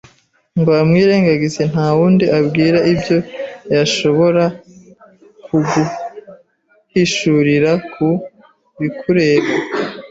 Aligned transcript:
ngo 0.59 0.71
amwirengagize. 0.81 1.61
Nta 1.71 1.87
wundi 1.95 2.25
abwira 2.37 2.79
ibyo 2.93 3.17
yashobora 3.75 4.43
kuguhishurira 5.45 7.71
ku 7.93 8.07
bikureba. 8.79 9.51